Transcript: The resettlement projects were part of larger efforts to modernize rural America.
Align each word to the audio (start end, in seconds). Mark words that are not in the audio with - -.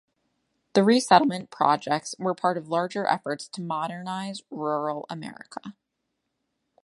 The 0.73 0.83
resettlement 0.83 1.51
projects 1.51 2.15
were 2.17 2.33
part 2.33 2.57
of 2.57 2.67
larger 2.67 3.05
efforts 3.05 3.47
to 3.49 3.61
modernize 3.61 4.41
rural 4.49 5.05
America. 5.11 5.75